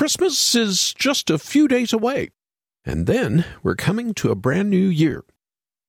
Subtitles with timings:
[0.00, 2.30] Christmas is just a few days away,
[2.86, 5.24] and then we're coming to a brand new year.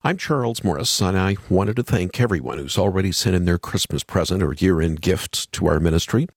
[0.04, 4.04] I'm Charles Morris, and I wanted to thank everyone who's already sent in their Christmas
[4.04, 6.28] present or year end gift to our ministry.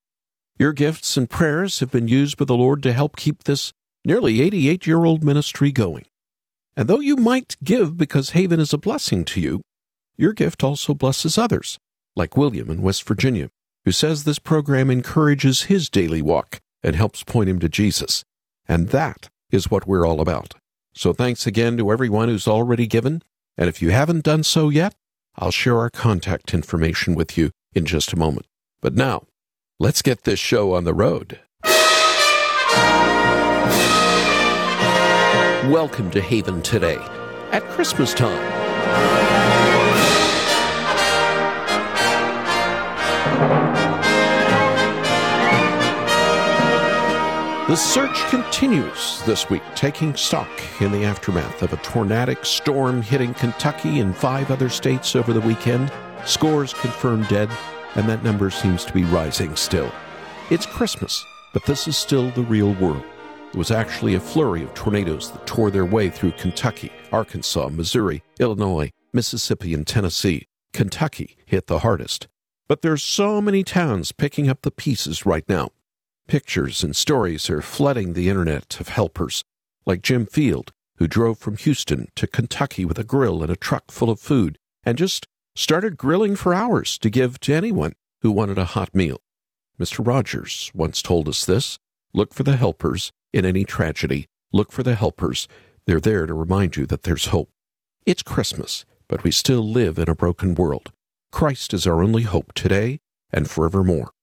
[0.56, 3.72] Your gifts and prayers have been used by the Lord to help keep this
[4.04, 6.04] nearly 88 year old ministry going.
[6.76, 9.62] And though you might give because Haven is a blessing to you,
[10.16, 11.80] your gift also blesses others,
[12.14, 13.50] like William in West Virginia,
[13.84, 18.22] who says this program encourages his daily walk and helps point him to Jesus.
[18.68, 20.54] And that is what we're all about.
[20.94, 23.22] So thanks again to everyone who's already given.
[23.56, 24.94] And if you haven't done so yet,
[25.36, 28.46] I'll share our contact information with you in just a moment.
[28.80, 29.24] But now,
[29.80, 31.40] let's get this show on the road.
[35.72, 36.98] Welcome to Haven today
[37.50, 39.43] at Christmas time.
[47.66, 50.50] The search continues this week, taking stock
[50.82, 55.40] in the aftermath of a tornadic storm hitting Kentucky and five other states over the
[55.40, 55.90] weekend.
[56.26, 57.48] Scores confirmed dead,
[57.94, 59.90] and that number seems to be rising still.
[60.50, 61.24] It's Christmas,
[61.54, 63.02] but this is still the real world.
[63.48, 68.22] It was actually a flurry of tornadoes that tore their way through Kentucky, Arkansas, Missouri,
[68.38, 70.48] Illinois, Mississippi, and Tennessee.
[70.74, 72.28] Kentucky hit the hardest.
[72.68, 75.70] But there's so many towns picking up the pieces right now.
[76.26, 79.44] Pictures and stories are flooding the internet of helpers,
[79.84, 83.90] like Jim Field, who drove from Houston to Kentucky with a grill and a truck
[83.90, 88.56] full of food and just started grilling for hours to give to anyone who wanted
[88.56, 89.20] a hot meal.
[89.78, 90.04] Mr.
[90.04, 91.78] Rogers once told us this
[92.14, 94.26] look for the helpers in any tragedy.
[94.50, 95.46] Look for the helpers.
[95.86, 97.50] They're there to remind you that there's hope.
[98.06, 100.90] It's Christmas, but we still live in a broken world.
[101.32, 104.13] Christ is our only hope today and forevermore.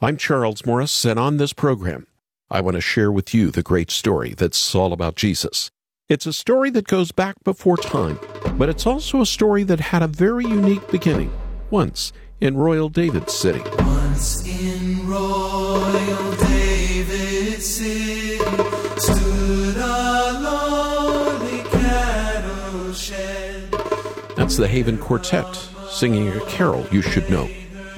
[0.00, 2.06] I'm Charles Morris, and on this program,
[2.50, 5.70] I want to share with you the great story that's all about Jesus.
[6.08, 8.20] It's a story that goes back before time,
[8.56, 11.32] but it's also a story that had a very unique beginning,
[11.70, 13.62] once in Royal David City.
[13.78, 18.38] Once in Royal David City
[18.98, 23.72] stood a lonely cattle shed.
[24.36, 25.52] That's the Haven Quartet
[25.90, 27.48] singing a carol you should know,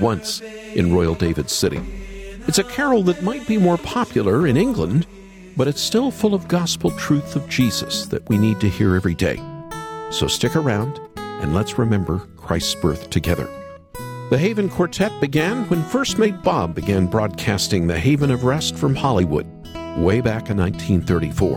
[0.01, 0.41] once
[0.75, 1.81] in Royal David City.
[2.47, 5.07] It's a carol that might be more popular in England,
[5.57, 9.15] but it's still full of gospel truth of Jesus that we need to hear every
[9.15, 9.41] day.
[10.11, 13.49] So stick around and let's remember Christ's birth together.
[14.31, 18.95] The Haven Quartet began when First Mate Bob began broadcasting the Haven of Rest from
[18.95, 19.47] Hollywood
[19.97, 21.57] way back in 1934.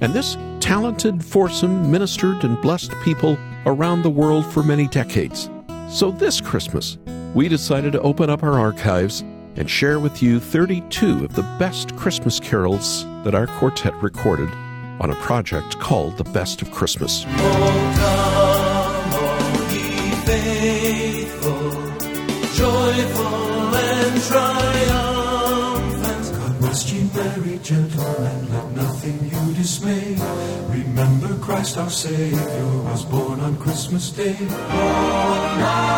[0.00, 3.36] And this talented foursome ministered and blessed people
[3.66, 5.50] around the world for many decades.
[5.88, 6.98] So this Christmas,
[7.34, 9.20] we decided to open up our archives
[9.56, 14.48] and share with you 32 of the best Christmas carols that our quartet recorded
[15.00, 17.24] on a project called The Best of Christmas.
[17.26, 17.32] Oh,
[19.12, 21.70] come, ye faithful,
[22.54, 24.90] joyful and triumphant.
[27.96, 30.16] God let nothing you dismay.
[30.68, 32.38] Remember Christ our Savior
[32.84, 34.36] was born on Christmas Day.
[34.50, 35.89] All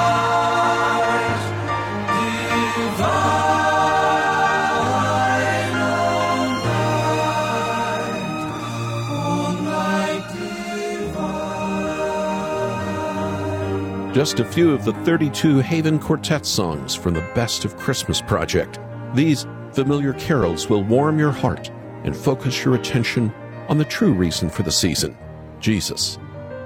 [14.23, 18.79] Just a few of the 32 Haven Quartet songs from the Best of Christmas project.
[19.17, 21.73] These familiar carols will warm your heart
[22.05, 23.35] and focus your attention
[23.69, 25.19] on the true reason for the season
[25.59, 26.21] Jesus.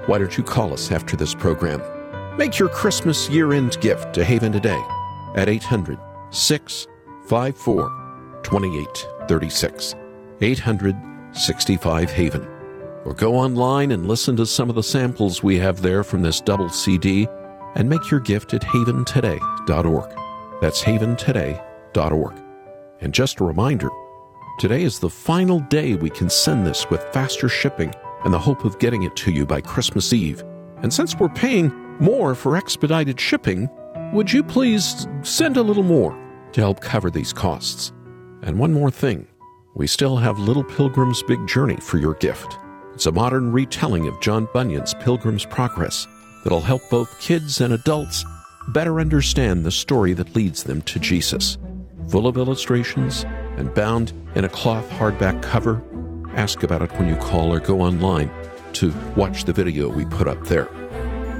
[0.05, 1.81] Why don't you call us after this program?
[2.37, 4.79] Make your Christmas year end gift to Haven today
[5.33, 5.97] at 800
[6.29, 9.95] 654 2836.
[10.41, 10.95] 800
[11.31, 12.47] 65 Haven.
[13.03, 16.39] Or go online and listen to some of the samples we have there from this
[16.39, 17.27] double CD
[17.77, 20.19] and make your gift at haventoday.org.
[20.59, 22.43] That's haventoday.org.
[22.99, 23.89] And just a reminder
[24.59, 27.93] today is the final day we can send this with faster shipping
[28.25, 30.43] and the hope of getting it to you by Christmas Eve.
[30.77, 31.69] And since we're paying
[31.99, 33.69] more for expedited shipping,
[34.11, 36.17] would you please send a little more
[36.53, 37.93] to help cover these costs?
[38.41, 39.27] And one more thing
[39.75, 42.57] we still have Little Pilgrim's Big Journey for your gift.
[42.95, 46.07] It's a modern retelling of John Bunyan's Pilgrim's Progress
[46.47, 48.23] that'll help both kids and adults
[48.69, 51.57] better understand the story that leads them to Jesus.
[52.07, 53.25] Full of illustrations
[53.57, 55.83] and bound in a cloth hardback cover.
[56.35, 58.31] Ask about it when you call or go online
[58.73, 60.69] to watch the video we put up there.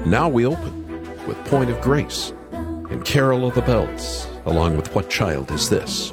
[0.06, 0.86] Now we open
[1.26, 6.12] with Point of Grace and Carol of the Bells, along with What Child Is This?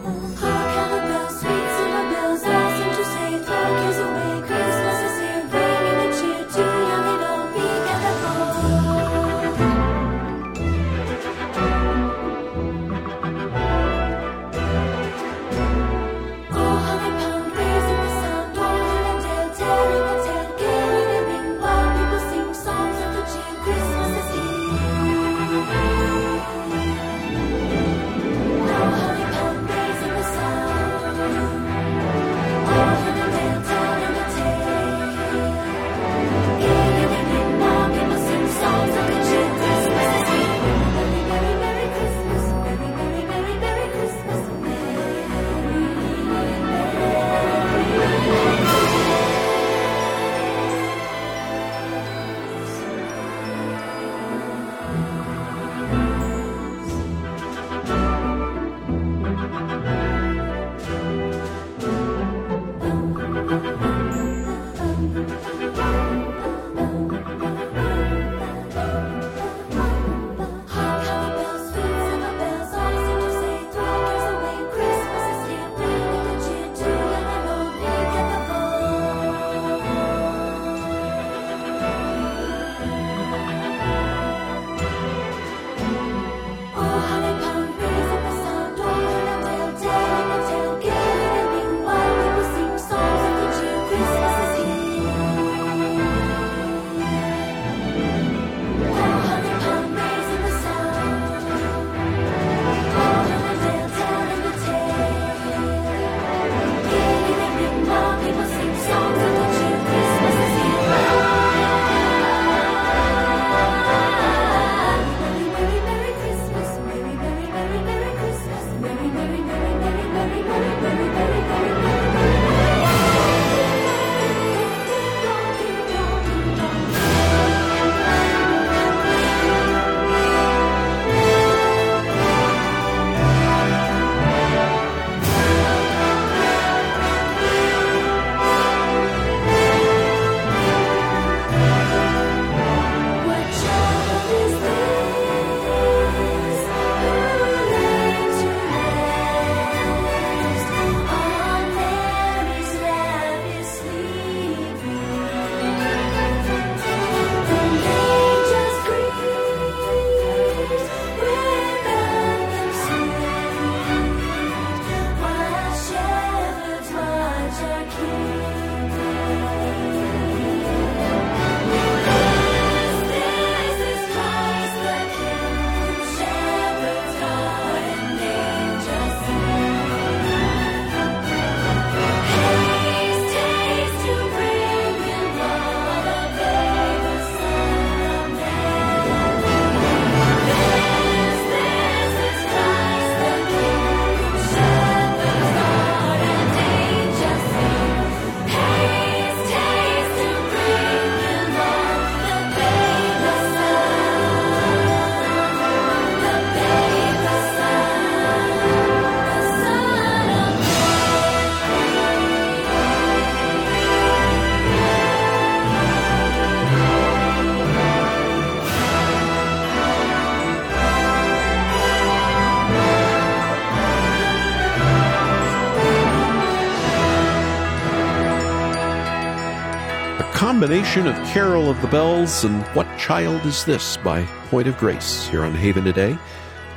[230.65, 235.29] Combination of Carol of the Bells and What Child Is This by Point of Grace
[235.29, 236.17] here on Haven today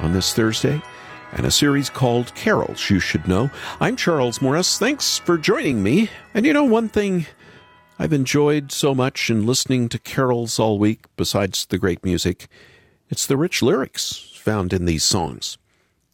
[0.02, 0.82] on this Thursday
[1.32, 3.50] and a series called Carols You Should Know.
[3.80, 4.78] I'm Charles Morris.
[4.78, 6.10] Thanks for joining me.
[6.34, 7.28] And you know, one thing
[7.98, 12.50] I've enjoyed so much in listening to carols all week, besides the great music,
[13.10, 15.58] it's the rich lyrics found in these songs.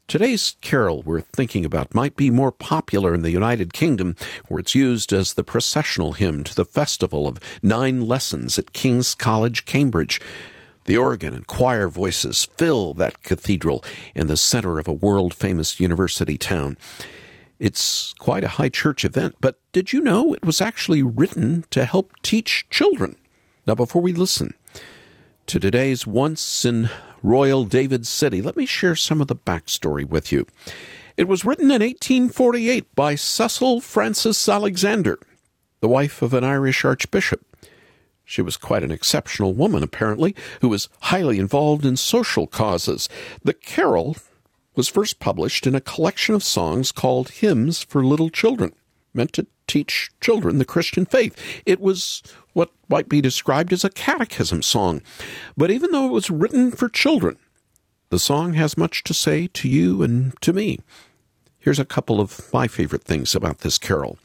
[0.07, 4.15] Today's carol we're thinking about might be more popular in the United Kingdom,
[4.47, 9.15] where it's used as the processional hymn to the festival of nine lessons at King's
[9.15, 10.19] College, Cambridge.
[10.85, 13.83] The organ and choir voices fill that cathedral
[14.13, 16.77] in the center of a world famous university town.
[17.57, 21.85] It's quite a high church event, but did you know it was actually written to
[21.85, 23.15] help teach children?
[23.65, 24.53] Now, before we listen
[25.47, 26.89] to today's Once in
[27.23, 28.41] Royal David City.
[28.41, 30.45] Let me share some of the backstory with you.
[31.15, 35.17] It was written in 1848 by Cecil Frances Alexander,
[35.79, 37.45] the wife of an Irish archbishop.
[38.25, 43.07] She was quite an exceptional woman, apparently, who was highly involved in social causes.
[43.43, 44.17] The carol
[44.75, 48.73] was first published in a collection of songs called Hymns for Little Children,
[49.13, 51.37] meant to teach children the Christian faith.
[51.65, 55.01] It was what might be described as a catechism song.
[55.57, 57.37] But even though it was written for children,
[58.09, 60.79] the song has much to say to you and to me.
[61.59, 64.17] Here's a couple of my favorite things about this carol.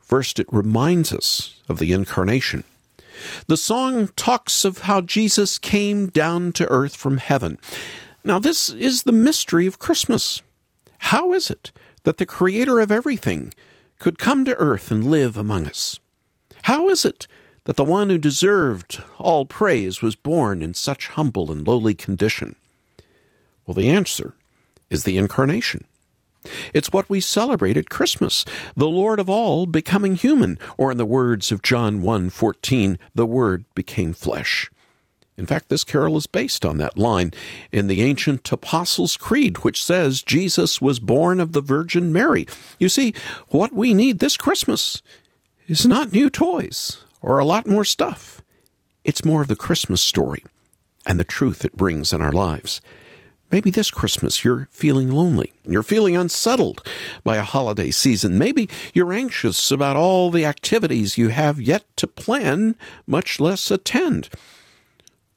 [0.00, 2.64] First, it reminds us of the incarnation.
[3.46, 7.58] The song talks of how Jesus came down to earth from heaven.
[8.24, 10.42] Now, this is the mystery of Christmas.
[10.98, 11.72] How is it
[12.04, 13.52] that the creator of everything
[13.98, 16.00] could come to earth and live among us?
[16.62, 17.26] How is it
[17.64, 22.56] that the one who deserved all praise was born in such humble and lowly condition?
[23.66, 24.34] Well, the answer
[24.90, 25.84] is the incarnation.
[26.74, 28.44] It's what we celebrate at Christmas,
[28.76, 33.64] the Lord of all becoming human, or in the words of John 1:14, the word
[33.76, 34.68] became flesh.
[35.38, 37.32] In fact, this carol is based on that line
[37.70, 42.46] in the ancient Apostles' Creed, which says Jesus was born of the Virgin Mary.
[42.78, 43.14] You see,
[43.48, 45.00] what we need this Christmas
[45.68, 48.42] is not new toys or a lot more stuff.
[49.04, 50.44] It's more of the Christmas story
[51.06, 52.80] and the truth it brings in our lives.
[53.50, 55.52] Maybe this Christmas you're feeling lonely.
[55.66, 56.86] You're feeling unsettled
[57.22, 58.38] by a holiday season.
[58.38, 62.76] Maybe you're anxious about all the activities you have yet to plan,
[63.06, 64.30] much less attend.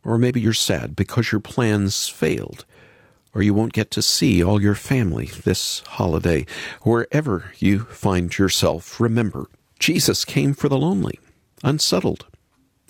[0.06, 2.64] Or maybe you're sad because your plans failed,
[3.34, 6.46] or you won't get to see all your family this holiday.
[6.84, 11.20] Wherever you find yourself, remember Jesus came for the lonely,
[11.66, 12.26] unsettled,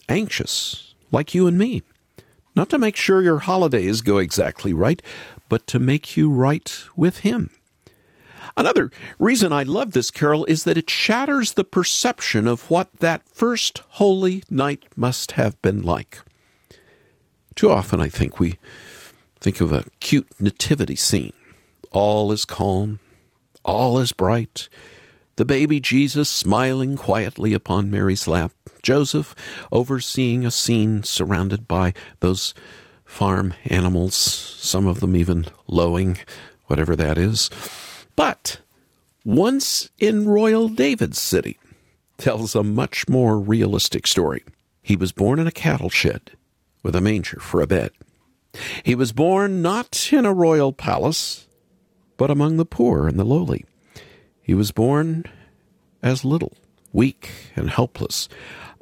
[0.08, 1.82] anxious, like you and me.
[2.55, 5.01] Not to make sure your holidays go exactly right,
[5.50, 7.50] but to make you right with Him.
[8.58, 13.27] Another reason I love this carol is that it shatters the perception of what that
[13.27, 16.20] first holy night must have been like.
[17.55, 18.58] Too often, I think we
[19.39, 21.34] think of a cute nativity scene.
[21.91, 23.00] All is calm,
[23.63, 24.70] all is bright.
[25.38, 28.53] The baby Jesus smiling quietly upon Mary's lap.
[28.86, 29.34] Joseph
[29.72, 32.54] overseeing a scene surrounded by those
[33.04, 36.20] farm animals, some of them even lowing,
[36.68, 37.50] whatever that is.
[38.15, 38.62] But
[39.25, 41.58] once in Royal David's city
[42.20, 44.44] tells a much more realistic story.
[44.84, 46.32] He was born in a cattle shed
[46.84, 47.89] with a manger for a bed.
[48.84, 51.48] He was born not in a royal palace,
[52.18, 53.65] but among the poor and the lowly.
[54.44, 55.25] He was born
[56.04, 56.54] as little,
[56.94, 58.30] weak, and helpless.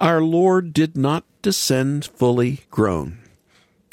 [0.04, 3.20] Our Lord did not descend fully grown.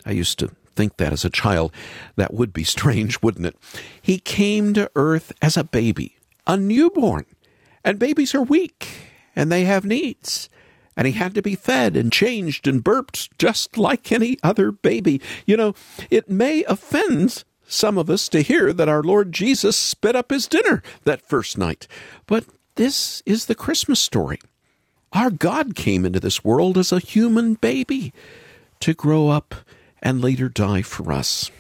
[0.05, 1.71] I used to think that as a child.
[2.17, 3.57] That would be strange, wouldn't it?
[4.02, 6.17] He came to earth as a baby,
[6.49, 7.26] a newborn.
[7.85, 8.88] And babies are weak,
[9.37, 10.49] and they have needs
[10.97, 15.21] and he had to be fed and changed and burped just like any other baby.
[15.47, 15.75] You know,
[16.11, 20.49] it may offend some of us to hear that our Lord Jesus spit up his
[20.49, 21.87] dinner that first night,
[22.26, 24.40] but this is the Christmas story.
[25.12, 28.12] Our God came into this world as a human baby
[28.79, 29.55] to grow up
[30.00, 31.50] and later die for us.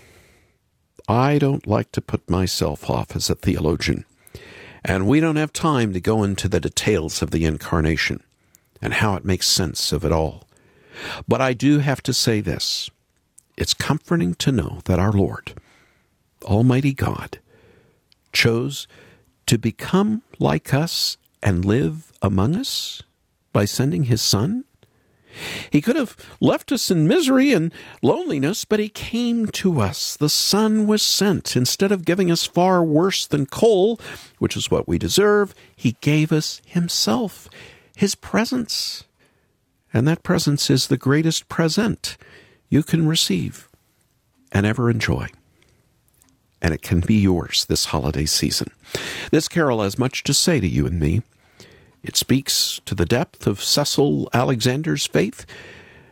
[1.08, 4.04] I don't like to put myself off as a theologian,
[4.84, 8.22] and we don't have time to go into the details of the incarnation
[8.80, 10.46] and how it makes sense of it all.
[11.26, 12.88] But I do have to say this
[13.56, 15.54] it's comforting to know that our Lord,
[16.44, 17.40] Almighty God,
[18.32, 18.86] chose
[19.46, 23.02] to become like us and live among us
[23.52, 24.64] by sending his Son.
[25.70, 30.16] He could have left us in misery and loneliness, but he came to us.
[30.16, 31.56] The Son was sent.
[31.56, 34.00] Instead of giving us far worse than coal,
[34.38, 37.48] which is what we deserve, he gave us himself
[37.94, 39.04] his presence.
[39.92, 42.16] And that presence is the greatest present
[42.68, 43.68] you can receive
[44.52, 45.28] and ever enjoy.
[46.62, 48.68] And it can be yours this holiday season.
[49.30, 51.22] This carol has much to say to you and me.
[52.02, 55.44] It speaks to the depth of Cecil Alexander's faith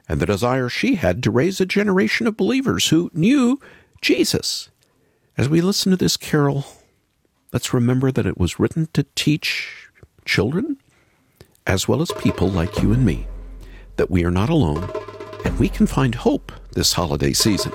[0.09, 3.61] and the desire she had to raise a generation of believers who knew
[4.01, 4.71] Jesus.
[5.37, 6.67] As we listen to this carol,
[7.53, 9.89] let's remember that it was written to teach
[10.25, 10.79] children
[11.67, 13.27] as well as people like you and me
[13.97, 14.91] that we are not alone
[15.45, 17.73] and we can find hope this holiday season.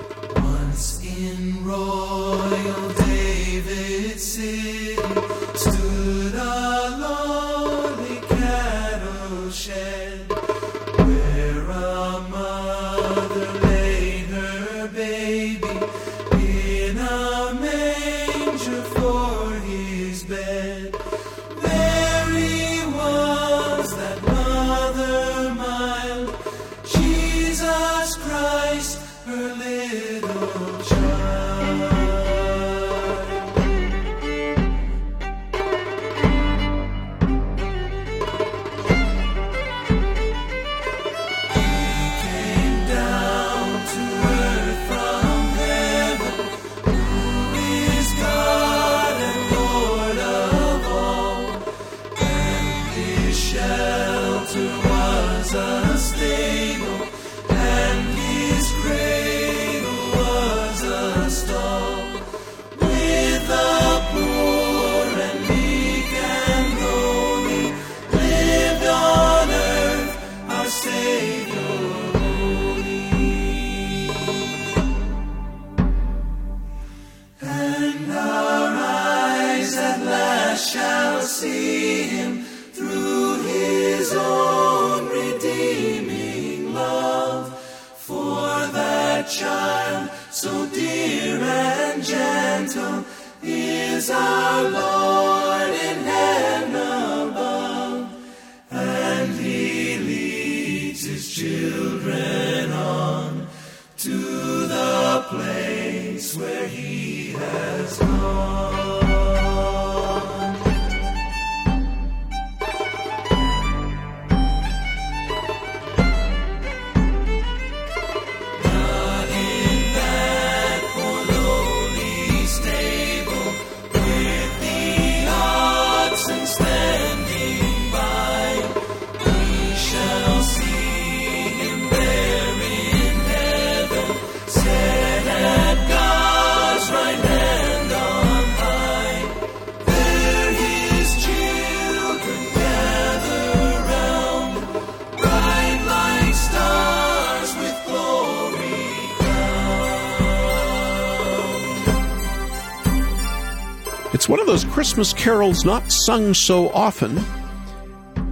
[154.14, 157.18] It's one of those Christmas carols not sung so often,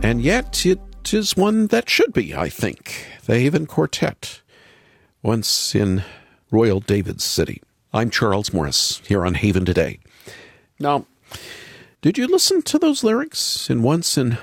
[0.01, 0.79] and yet it
[1.13, 3.05] is one that should be, I think.
[3.27, 4.43] The Haven Quartet,
[5.25, 6.05] once in
[6.53, 7.61] Royal David's City.
[7.93, 9.99] I'm Charles Morris, here on Haven Today.
[10.79, 11.05] Now,
[12.01, 14.39] did you listen to those lyrics in Once in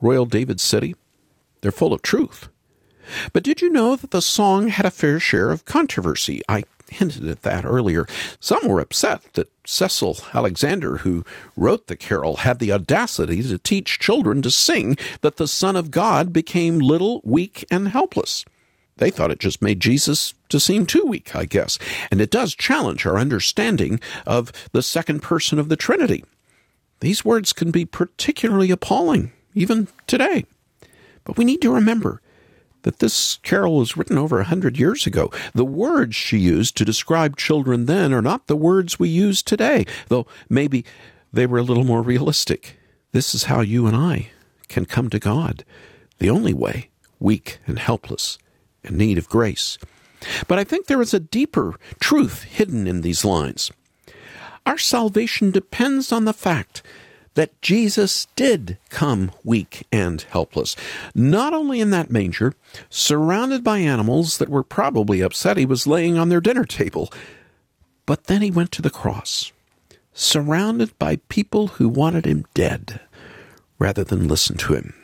[0.00, 0.94] Royal David's City?
[1.60, 2.48] They're full of truth.
[3.32, 6.40] But did you know that the song had a fair share of controversy?
[6.48, 6.62] I
[6.94, 8.06] hinted at that earlier.
[8.40, 11.24] Some were upset that Cecil Alexander, who
[11.56, 15.90] wrote the carol, had the audacity to teach children to sing that the Son of
[15.90, 18.44] God became little, weak, and helpless.
[18.96, 21.78] They thought it just made Jesus to seem too weak, I guess.
[22.10, 26.24] And it does challenge our understanding of the second person of the Trinity.
[27.00, 30.46] These words can be particularly appalling, even today.
[31.24, 32.20] But we need to remember
[32.84, 35.30] that this carol was written over a hundred years ago.
[35.52, 39.84] The words she used to describe children then are not the words we use today,
[40.08, 40.84] though maybe
[41.32, 42.78] they were a little more realistic.
[43.12, 44.30] This is how you and I
[44.68, 45.64] can come to God,
[46.18, 48.38] the only way, weak and helpless,
[48.82, 49.78] in need of grace.
[50.46, 53.70] But I think there is a deeper truth hidden in these lines.
[54.66, 56.82] Our salvation depends on the fact
[57.34, 60.76] that Jesus did come weak and helpless,
[61.14, 62.54] not only in that manger,
[62.88, 67.12] surrounded by animals that were probably upset he was laying on their dinner table,
[68.06, 69.52] but then he went to the cross,
[70.12, 73.00] surrounded by people who wanted him dead
[73.78, 74.94] rather than listen to him,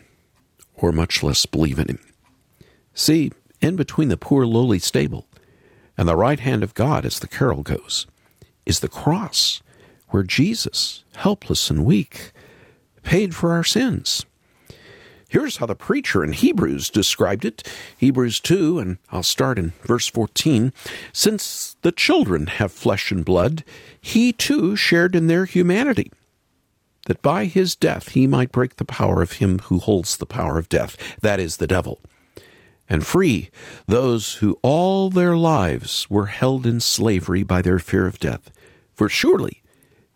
[0.77, 1.99] or much less believe in him.
[2.95, 5.27] See, in between the poor lowly stable
[5.99, 8.07] and the right hand of God, as the carol goes,
[8.65, 9.63] is the cross
[10.11, 12.33] where Jesus, helpless and weak,
[13.03, 14.25] paid for our sins.
[15.31, 17.63] Here's how the preacher in Hebrews described it
[17.97, 20.73] Hebrews 2, and I'll start in verse 14.
[21.13, 23.63] Since the children have flesh and blood,
[24.01, 26.11] he too shared in their humanity,
[27.07, 30.59] that by his death he might break the power of him who holds the power
[30.59, 32.01] of death, that is, the devil,
[32.89, 33.51] and free
[33.87, 38.51] those who all their lives were held in slavery by their fear of death.
[38.95, 39.60] For surely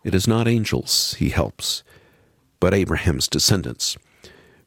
[0.05, 1.83] it is not angels he helps,
[2.61, 3.97] but Abraham's descendants.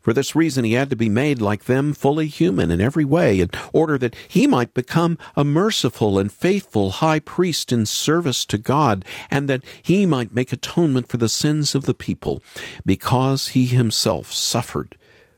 [0.00, 3.40] For this reason, he had to be made like them, fully human in every way,
[3.40, 8.58] in order that he might become a merciful and faithful high priest in service to
[8.58, 12.42] God, and that he might make atonement for the sins of the people,
[12.84, 14.96] because he himself suffered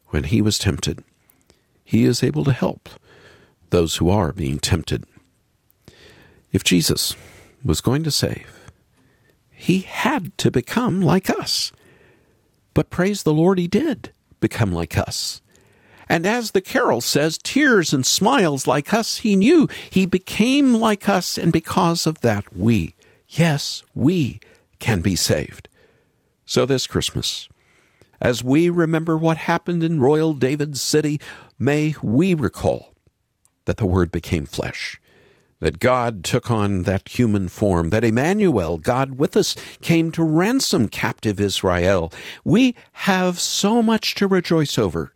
[0.09, 1.05] when he was tempted.
[1.85, 2.89] He is able to help
[3.69, 5.05] those who are being tempted.
[6.53, 7.17] If Jesus
[7.65, 8.60] was going to save,
[9.61, 11.71] he had to become like us.
[12.73, 15.43] But praise the Lord, he did become like us.
[16.09, 21.11] And as the carol says, tears and smiles like us, he knew he became like
[21.11, 22.95] us, and because of that, we,
[23.29, 24.41] yes, we
[24.79, 25.69] can be saved.
[26.47, 27.47] So this Christmas,
[28.19, 31.21] as we remember what happened in royal David's city,
[31.59, 32.95] may we recall
[33.67, 34.99] that the Word became flesh
[35.61, 40.89] that God took on that human form, that Emmanuel, God with us, came to ransom
[40.89, 42.13] captive Israel.
[42.45, 45.13] We have so much to rejoice over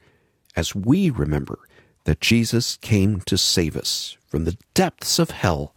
[0.55, 1.59] as we remember
[2.05, 5.75] that Jesus came to save us from the depths of hell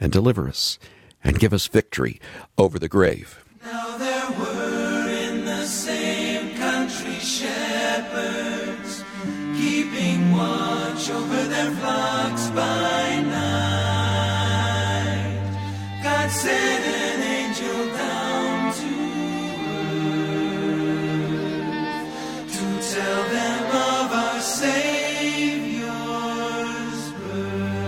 [0.00, 0.78] and deliver us
[1.22, 2.20] and give us victory
[2.58, 3.42] over the grave.
[3.64, 9.04] Now there were in the same country shepherds
[9.56, 13.43] keeping watch over their flocks by night.
[16.46, 18.94] An angel down to
[20.66, 20.92] earth
[22.52, 25.84] to tell them of our Savior's
[27.20, 27.84] birth.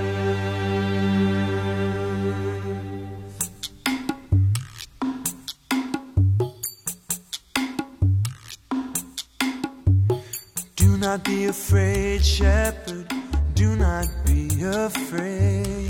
[10.77, 13.12] Do not be afraid, shepherd.
[13.55, 15.86] Do not be afraid.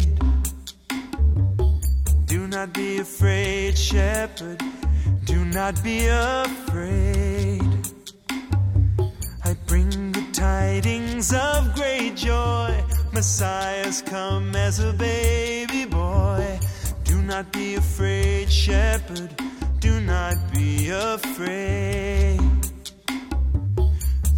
[2.56, 4.62] Do not be afraid, shepherd.
[5.26, 7.60] Do not be afraid.
[9.44, 12.82] I bring good tidings of great joy.
[13.12, 16.58] Messiah's come as a baby boy.
[17.04, 19.36] Do not be afraid, shepherd.
[19.80, 22.40] Do not be afraid.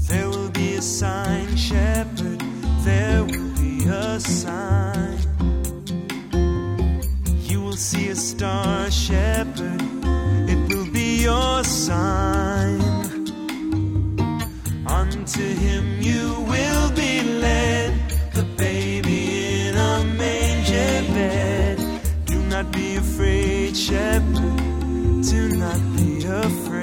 [0.08, 2.40] There will be a sign, shepherd.
[2.82, 4.97] There will be a sign.
[8.10, 9.82] A star, shepherd.
[10.48, 12.80] It will be your sign.
[14.86, 17.92] Unto him you will be led.
[18.32, 21.78] The baby in a manger bed.
[22.24, 24.58] Do not be afraid, shepherd.
[25.30, 26.77] Do not be afraid.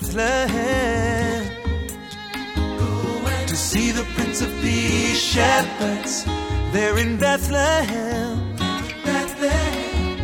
[0.00, 1.44] Bethlehem.
[3.46, 6.24] To see the Prince of Peace, shepherds,
[6.72, 8.54] they're in Bethlehem.
[9.04, 10.18] Bethlehem.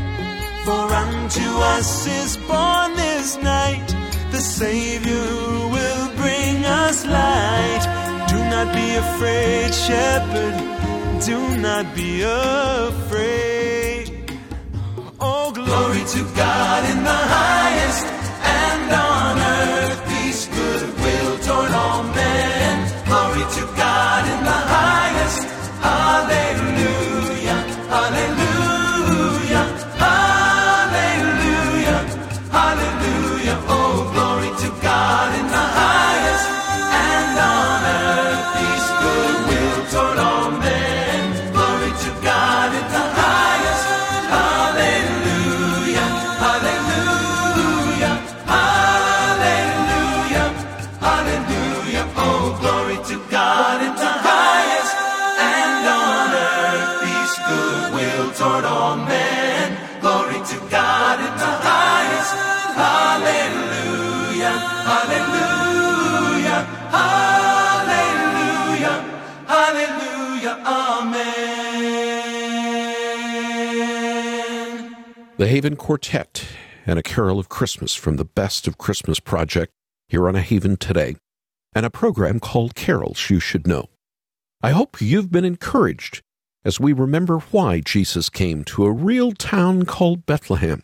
[0.64, 3.88] For unto us is born this night
[4.30, 7.84] the Savior who will bring us light.
[8.28, 10.54] Do not be afraid, shepherd,
[11.26, 14.10] do not be afraid.
[15.20, 18.06] Oh, glory to God in the highest,
[75.54, 76.44] Haven Quartet
[76.84, 79.70] and a Carol of Christmas from the Best of Christmas Project
[80.08, 81.14] here on A Haven Today,
[81.72, 83.88] and a program called Carols You Should Know.
[84.64, 86.22] I hope you've been encouraged
[86.64, 90.82] as we remember why Jesus came to a real town called Bethlehem.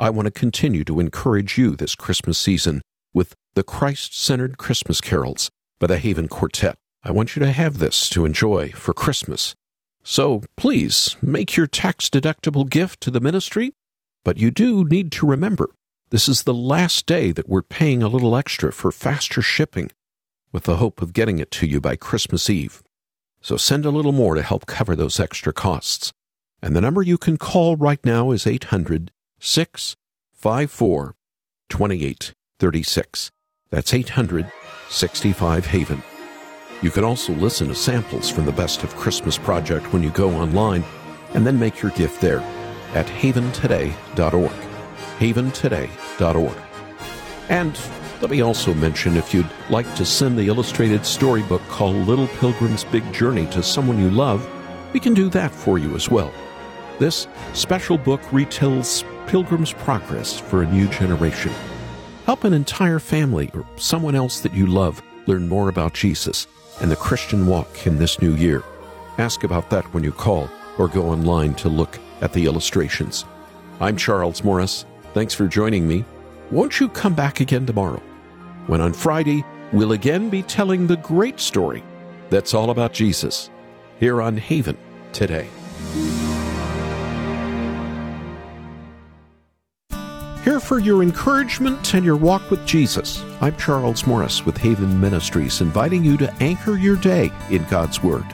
[0.00, 2.80] I want to continue to encourage you this Christmas season
[3.12, 6.76] with the Christ centered Christmas carols by the Haven Quartet.
[7.04, 9.54] I want you to have this to enjoy for Christmas.
[10.02, 13.74] So please make your tax deductible gift to the ministry,
[14.24, 15.70] but you do need to remember
[16.12, 19.90] this is the last day that we're paying a little extra for faster shipping
[20.52, 22.82] with the hope of getting it to you by Christmas Eve.
[23.40, 26.12] So send a little more to help cover those extra costs.
[26.60, 31.14] And the number you can call right now is 800 654
[31.70, 33.30] 2836.
[33.70, 34.52] That's 800
[34.90, 36.02] 65 Haven.
[36.82, 40.28] You can also listen to samples from the Best of Christmas Project when you go
[40.32, 40.84] online
[41.32, 42.42] and then make your gift there
[42.94, 44.52] at haventoday.org.
[45.18, 46.56] haventoday.org.
[47.48, 47.78] And
[48.20, 52.84] let me also mention if you'd like to send the illustrated storybook called Little Pilgrim's
[52.84, 54.48] Big Journey to someone you love,
[54.92, 56.32] we can do that for you as well.
[56.98, 61.52] This special book retells Pilgrim's Progress for a new generation.
[62.26, 66.46] Help an entire family or someone else that you love learn more about Jesus
[66.80, 68.62] and the Christian walk in this new year.
[69.18, 73.26] Ask about that when you call or go online to look at the illustrations.
[73.80, 74.86] I'm Charles Morris.
[75.12, 76.04] Thanks for joining me.
[76.50, 78.00] Won't you come back again tomorrow?
[78.66, 81.82] when on Friday we'll again be telling the great story
[82.30, 83.50] that's all about Jesus
[83.98, 84.76] here on Haven
[85.12, 85.48] today.
[90.44, 93.22] Here for your encouragement and your walk with Jesus.
[93.40, 98.26] I'm Charles Morris with Haven Ministries, inviting you to anchor your day in God's Word.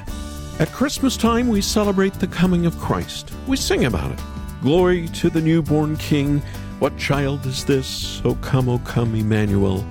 [0.59, 3.31] At Christmas time, we celebrate the coming of Christ.
[3.47, 4.18] We sing about it.
[4.61, 6.40] Glory to the newborn King.
[6.81, 8.21] What child is this?
[8.25, 9.87] O come, O come, Emmanuel.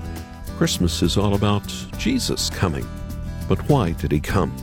[0.58, 2.86] Christmas is all about Jesus coming.
[3.48, 4.54] But why did he come?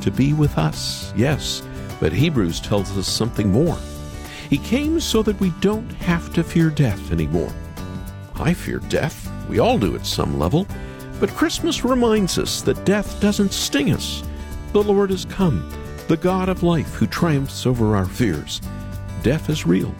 [0.00, 1.62] To be with us, yes,
[2.00, 3.76] but Hebrews tells us something more.
[4.48, 7.52] He came so that we don't have to fear death anymore.
[8.36, 9.30] I fear death.
[9.50, 10.66] We all do at some level.
[11.20, 14.22] But Christmas reminds us that death doesn't sting us.
[14.76, 15.66] The Lord has come,
[16.06, 18.60] the God of life who triumphs over our fears.
[19.22, 19.94] Death is real,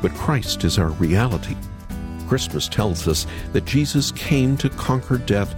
[0.00, 1.56] but Christ is our reality.
[2.28, 5.56] Christmas tells us that Jesus came to conquer death,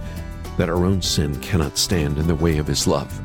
[0.57, 3.21] that our own sin cannot stand in the way of his love.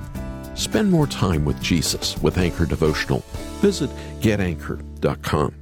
[0.56, 3.20] Spend more time with Jesus with Anchor Devotional.
[3.62, 3.88] Visit
[4.20, 5.59] getanchor.com.